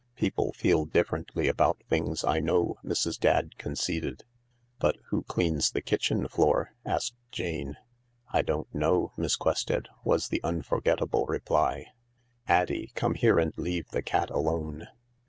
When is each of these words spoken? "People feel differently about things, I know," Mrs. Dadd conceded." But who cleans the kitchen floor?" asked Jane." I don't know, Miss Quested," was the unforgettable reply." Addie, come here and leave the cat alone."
"People 0.15 0.51
feel 0.53 0.85
differently 0.85 1.47
about 1.47 1.83
things, 1.87 2.23
I 2.23 2.39
know," 2.39 2.77
Mrs. 2.83 3.19
Dadd 3.19 3.55
conceded." 3.59 4.23
But 4.79 4.95
who 5.09 5.21
cleans 5.21 5.69
the 5.69 5.81
kitchen 5.83 6.27
floor?" 6.27 6.73
asked 6.83 7.13
Jane." 7.31 7.77
I 8.33 8.41
don't 8.41 8.73
know, 8.73 9.11
Miss 9.15 9.35
Quested," 9.35 9.89
was 10.03 10.29
the 10.29 10.41
unforgettable 10.43 11.27
reply." 11.27 11.85
Addie, 12.47 12.91
come 12.95 13.13
here 13.13 13.37
and 13.37 13.53
leave 13.57 13.89
the 13.89 14.01
cat 14.01 14.31
alone." 14.31 14.87